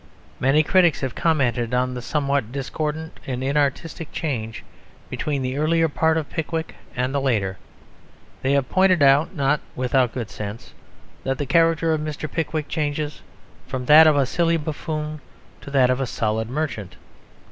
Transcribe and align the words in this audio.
Many 0.39 0.63
critics 0.63 1.01
have 1.01 1.13
commented 1.13 1.75
on 1.75 1.93
the 1.93 2.01
somewhat 2.01 2.51
discordant 2.51 3.19
and 3.27 3.43
inartistic 3.43 4.11
change 4.11 4.63
between 5.11 5.43
the 5.43 5.59
earlier 5.59 5.87
part 5.87 6.17
of 6.17 6.27
Pickwick 6.27 6.73
and 6.95 7.13
the 7.13 7.21
later; 7.21 7.59
they 8.41 8.53
have 8.53 8.67
pointed 8.67 9.03
out, 9.03 9.35
not 9.35 9.59
without 9.75 10.11
good 10.11 10.31
sense, 10.31 10.73
that 11.23 11.37
the 11.37 11.45
character 11.45 11.93
of 11.93 12.01
Mr. 12.01 12.27
Pickwick 12.27 12.67
changes 12.67 13.21
from 13.67 13.85
that 13.85 14.07
of 14.07 14.15
a 14.17 14.25
silly 14.25 14.57
buffoon 14.57 15.21
to 15.61 15.69
that 15.69 15.91
of 15.91 16.01
a 16.01 16.07
solid 16.07 16.49
merchant. 16.49 16.95